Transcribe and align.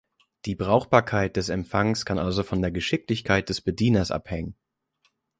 Die 0.45 0.55
Brauchbarkeit 0.55 1.35
des 1.37 1.49
Empfangs 1.49 2.05
kann 2.05 2.17
also 2.17 2.41
von 2.41 2.59
der 2.59 2.71
Geschicklichkeit 2.71 3.49
des 3.49 3.61
Bedieners 3.61 4.09
abhängen. 4.09 4.55